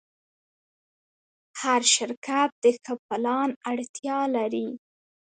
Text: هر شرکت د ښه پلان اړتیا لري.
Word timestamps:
هر 1.61 1.81
شرکت 1.95 2.49
د 2.63 2.65
ښه 2.81 2.93
پلان 3.07 3.49
اړتیا 3.69 4.19
لري. 4.35 4.67